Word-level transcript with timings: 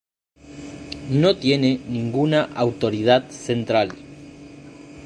No 1.11 1.35
tiene 1.37 1.79
ninguna 1.87 2.45
autoridad 2.55 3.29
central. 3.29 3.93